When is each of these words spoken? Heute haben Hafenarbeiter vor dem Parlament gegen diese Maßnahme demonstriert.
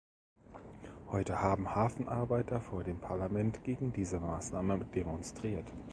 Heute 1.11 1.41
haben 1.43 1.75
Hafenarbeiter 1.75 2.59
vor 2.59 2.83
dem 2.83 2.99
Parlament 2.99 3.63
gegen 3.63 3.93
diese 3.93 4.19
Maßnahme 4.19 4.83
demonstriert. 4.83 5.67